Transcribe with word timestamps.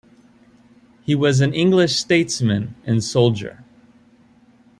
He 1.03 1.13
was 1.13 1.41
an 1.41 1.53
English 1.53 1.95
statesman 1.95 2.73
and 2.85 3.03
soldier. 3.03 3.63